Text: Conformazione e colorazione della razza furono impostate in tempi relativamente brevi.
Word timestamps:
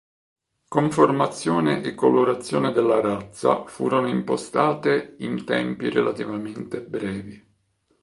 Conformazione 0.67 1.83
e 1.83 1.93
colorazione 1.93 2.71
della 2.71 2.99
razza 3.01 3.65
furono 3.67 4.07
impostate 4.07 5.13
in 5.19 5.45
tempi 5.45 5.91
relativamente 5.91 6.81
brevi. 6.83 7.47